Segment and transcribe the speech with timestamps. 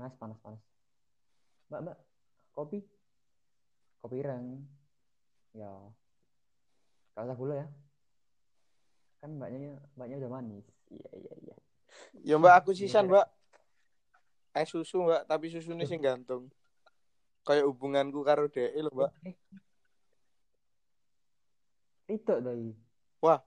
[0.00, 0.62] panas panas panas
[1.68, 1.96] mbak mbak
[2.56, 2.80] kopi
[4.00, 4.64] kopi ireng
[5.52, 5.68] ya
[7.12, 7.68] kalau usah gula ya
[9.20, 11.56] kan mbaknya mbaknya udah manis iya iya iya
[12.24, 13.12] Ya mbak aku Iya, sisan Kak.
[13.12, 13.26] mbak.
[14.54, 16.46] Es susu mbak, tapi susunya sing gantung.
[17.42, 19.10] Kayak hubunganku karo DE lho mbak.
[19.26, 19.34] eh,
[22.08, 22.70] itu doi
[23.20, 23.42] Wah,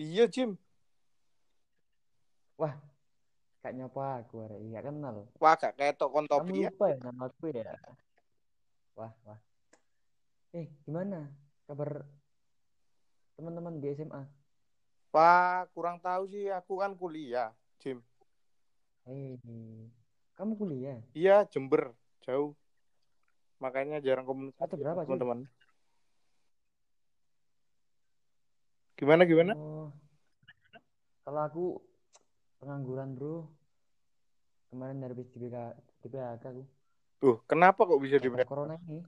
[0.00, 0.56] iya Jim.
[2.56, 2.72] wah
[3.68, 6.72] kak nyapa aku arek iya kenal Wah gak ketok kon kamu topi ya.
[6.72, 7.76] lupa ya nama aku ya
[8.96, 9.36] wah wah
[10.56, 11.28] eh gimana
[11.68, 12.08] kabar
[13.36, 14.24] teman-teman di SMA
[15.12, 18.00] Wah kurang tahu sih, aku kan kuliah Jim.
[19.04, 19.36] eh
[20.36, 21.92] kamu kuliah Iya Jember,
[22.24, 22.56] jauh.
[23.60, 25.44] Makanya jarang komunikasi Atau berapa, teman-teman.
[28.96, 29.52] Gimana gimana?
[29.56, 29.88] Oh,
[31.24, 31.64] kalau aku
[32.60, 33.57] pengangguran bro.
[34.68, 35.56] Kemarin dari di PK,
[36.04, 36.44] di PHK.
[37.18, 39.00] Tuh, kenapa kok bisa di Karena corona ini.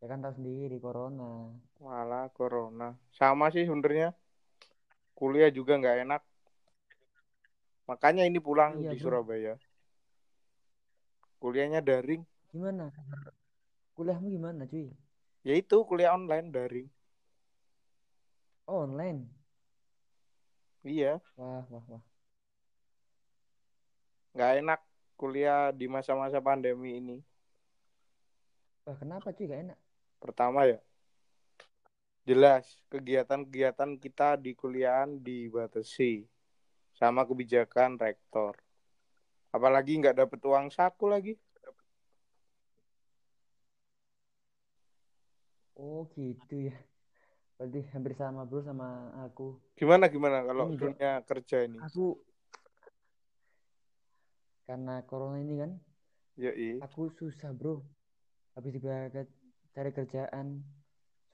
[0.00, 1.52] Ya kan tahu sendiri corona.
[1.82, 2.96] Malah corona.
[3.12, 4.16] Sama sih sebenarnya.
[5.12, 6.22] Kuliah juga nggak enak.
[7.84, 9.20] Makanya ini pulang Iya, di bro.
[9.20, 9.54] Surabaya.
[11.42, 12.24] Kuliahnya daring.
[12.54, 12.88] Gimana?
[13.98, 14.88] Kuliahmu gimana cuy?
[15.44, 16.88] Ya itu kuliah online daring.
[18.70, 19.26] Oh, online.
[20.80, 22.02] Iya, Wah, wah, wah.
[24.34, 24.80] Nggak enak
[25.18, 27.18] kuliah di masa-masa pandemi ini.
[28.88, 29.78] Wah, kenapa cuy gak enak?
[30.16, 30.80] Pertama ya,
[32.24, 36.24] jelas kegiatan-kegiatan kita di kuliahan dibatasi
[36.96, 38.56] sama kebijakan rektor.
[39.50, 41.34] Apalagi nggak dapet uang saku lagi.
[45.80, 46.76] Oh, gitu ya.
[47.56, 49.56] Berarti hampir sama bro sama aku.
[49.76, 51.80] Gimana gimana kalau dunia kerja ini?
[51.80, 52.20] Aku
[54.70, 55.74] karena corona ini kan
[56.38, 56.78] Yoi.
[56.78, 57.82] aku susah bro.
[58.54, 59.26] Habis PHK
[59.74, 60.62] cari kerjaan.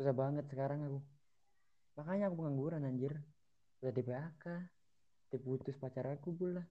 [0.01, 1.01] Susah banget sekarang aku.
[2.01, 3.13] Makanya aku pengangguran anjir.
[3.85, 4.45] Udah di PHK
[5.37, 6.65] diputus pacar aku pula.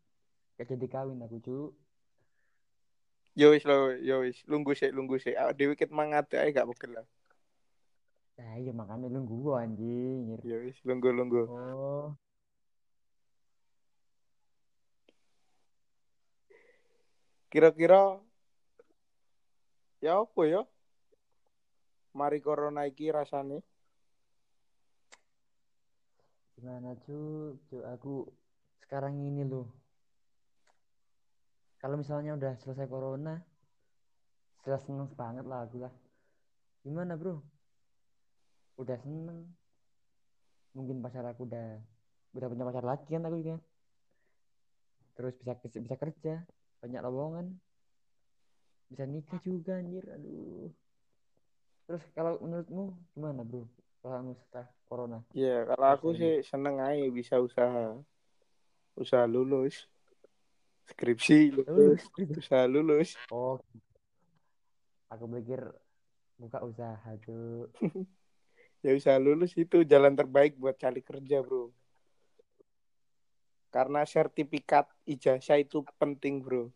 [0.58, 1.58] Gak jadi kawin aku cu
[3.36, 5.36] Yo wis lo, yo wis, lunggu sih, lunggu sih.
[5.36, 7.06] Awak dhewe ket mangate ae gak pegel lah.
[8.36, 10.40] nah iya makanya lu gua anjir.
[10.42, 11.44] Yo wis, lunggu lunggu.
[11.46, 12.16] oh
[17.56, 18.20] Kira-kira
[20.04, 20.68] ya apa ya?
[22.12, 23.64] Mari corona iki rasane.
[26.56, 28.26] gimana cu cu aku
[28.80, 29.68] sekarang ini loh
[31.84, 33.38] kalau misalnya udah selesai corona
[34.66, 35.94] sudah seneng banget lah aku lah.
[36.82, 37.38] Gimana bro?
[38.82, 39.46] Udah seneng?
[40.74, 41.78] Mungkin pacar aku udah
[42.34, 43.62] udah punya pacar lagi kan aku juga.
[45.14, 46.42] Terus bisa bisa kerja
[46.84, 47.48] banyak lowongan
[48.90, 50.70] bisa nikah juga anjir aduh
[51.86, 53.66] terus kalau menurutmu gimana bro
[54.02, 58.00] kalau setelah corona Ya, kalau aku sih seneng aja bisa usaha.
[58.96, 59.90] Usaha lulus.
[60.88, 62.00] Skripsi lulus.
[62.40, 63.20] Usaha lulus.
[63.34, 63.60] oh
[65.12, 65.60] aku pikir
[66.40, 67.68] buka usaha tuh
[68.86, 71.74] Ya usaha lulus itu jalan terbaik buat cari kerja, Bro.
[73.76, 76.72] Karena sertifikat ijazah itu penting, Bro.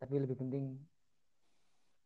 [0.00, 0.80] tapi lebih penting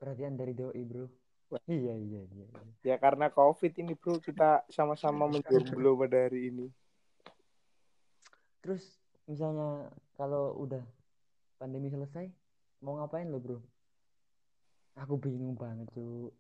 [0.03, 1.07] perhatian dari doi bro
[1.55, 1.63] Wah.
[1.71, 2.63] iya iya iya iya.
[2.83, 6.67] Ya karena Covid ini, Bro, kita sama-sama menjomblo pada hari ini.
[8.65, 8.97] terus
[9.29, 10.81] misalnya kalau udah
[11.61, 12.33] pandemi selesai
[12.81, 13.61] mau ngapain lo bro
[14.97, 16.33] aku bingung banget tuh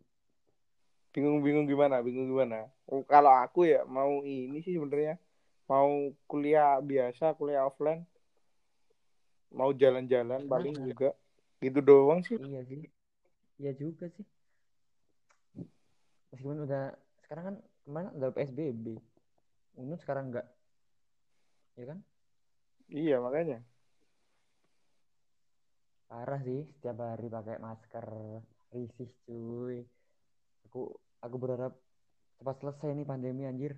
[1.15, 2.03] Bingung-bingung gimana?
[2.03, 2.67] Bingung gimana?
[2.91, 5.15] Oh, kalau aku ya mau ini sih sebenarnya
[5.65, 8.05] mau kuliah biasa, kuliah offline.
[9.55, 11.15] Mau jalan-jalan paling juga.
[11.63, 12.37] Gitu doang sih.
[12.45, 12.85] iya sih
[13.57, 14.27] iya juga sih
[16.29, 16.91] meskipun udah
[17.25, 18.99] sekarang kan kemarin udah PSBB
[19.79, 20.47] Unut sekarang enggak
[21.79, 21.99] ya kan
[22.85, 23.65] Iya, makanya.
[26.05, 28.07] parah sih setiap hari pakai masker
[28.71, 29.83] risih cuy
[30.69, 31.75] aku aku berharap
[32.39, 33.75] cepat selesai nih pandemi anjir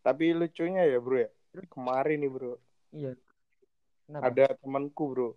[0.00, 1.30] Tapi lucunya ya, Bro ya.
[1.68, 2.52] Kemarin nih, Bro.
[2.90, 3.12] iya
[4.06, 5.28] kenapa Ada temanku, Bro.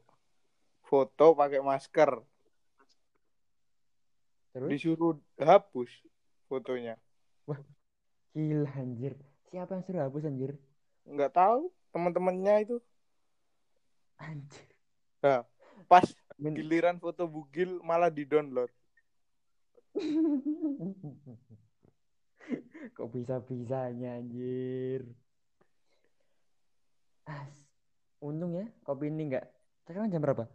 [0.84, 2.22] Foto pakai masker.
[4.54, 5.90] terus Disuruh hapus
[6.46, 6.94] fotonya.
[8.34, 9.14] gila anjir
[9.50, 10.58] siapa yang suruh hapus anjir
[11.06, 12.78] Nggak tahu teman-temannya itu.
[14.18, 14.70] anjir
[15.22, 15.42] Nah,
[15.90, 16.06] pas
[16.38, 18.70] Min- giliran foto bugil malah di-download.
[22.96, 25.02] kok bisa bisanya anjir?
[27.28, 27.56] As
[28.20, 29.46] untung ya kopi ini enggak
[29.84, 30.48] sekarang jam berapa?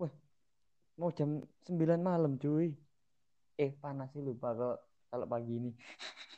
[0.00, 0.12] Wah
[1.00, 2.76] mau jam 9 malam cuy.
[3.60, 4.76] Eh panas sih lupa kalau
[5.10, 5.70] kalau pagi ini.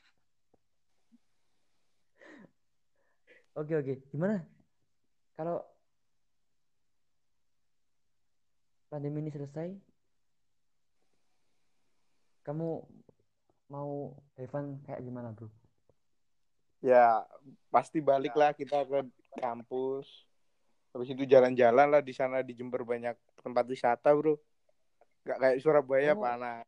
[3.57, 3.95] Oke oke.
[4.13, 4.45] Gimana?
[5.33, 5.65] Kalau
[8.93, 9.69] pandemi ini selesai
[12.45, 12.69] kamu
[13.67, 14.15] mau
[14.47, 15.51] fun kayak gimana bro
[16.85, 17.25] Ya
[17.73, 19.01] pasti balik lah kita ke
[19.41, 20.29] kampus.
[20.93, 24.37] Habis itu jalan-jalan lah di sana di Jember banyak tempat wisata bro.
[25.27, 26.23] Gak kayak Surabaya Oh.
[26.23, 26.63] panas.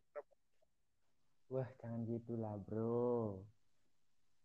[1.48, 3.40] Wah, jangan gitulah, bro.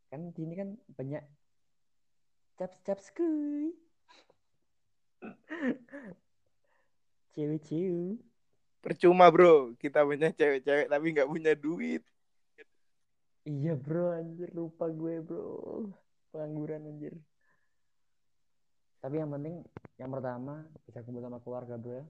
[0.08, 1.24] Kan di sini kan banyak
[2.56, 3.76] caps-caps kuy.
[7.34, 8.22] Cewek-cewek.
[8.84, 12.04] Percuma bro, kita banyak cewek-cewek tapi nggak punya duit.
[13.44, 15.44] Iya, bro, anjir lupa gue, bro.
[16.32, 17.14] Pengangguran anjir.
[19.04, 19.68] Tapi yang penting
[20.00, 22.06] yang pertama bisa kumpul sama keluarga, bro ya.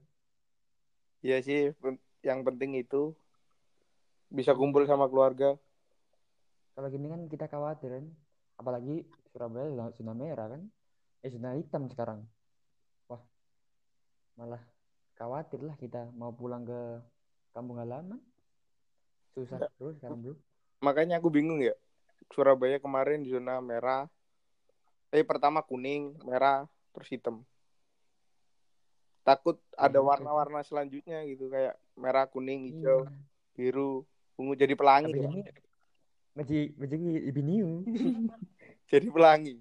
[1.24, 1.60] Iya sih,
[2.22, 3.18] yang penting itu
[4.30, 5.58] bisa kumpul sama keluarga.
[6.74, 8.06] Kalau gini kan kita khawatir kan.
[8.54, 9.02] Apalagi
[9.34, 10.62] Surabaya zona, merah kan.
[11.26, 12.22] Eh, zona hitam sekarang.
[13.10, 13.18] Wah,
[14.38, 14.62] malah
[15.18, 17.02] khawatir lah kita mau pulang ke
[17.50, 18.22] kampung halaman.
[19.34, 19.68] Susah Ya.
[19.74, 20.34] terus sekarang, bro.
[20.84, 21.72] Makanya aku bingung ya.
[22.28, 24.04] Surabaya kemarin di zona merah.
[25.08, 27.40] Eh pertama kuning, merah, terus hitam.
[29.24, 30.04] Takut ada gitu.
[30.04, 33.16] warna-warna selanjutnya gitu kayak merah, kuning, hijau, Iya.
[33.56, 34.04] biru,
[34.36, 35.16] ungu jadi pelangi.
[35.16, 35.30] Ya.
[36.36, 37.68] lebih new.
[38.92, 39.56] Jadi pelangi.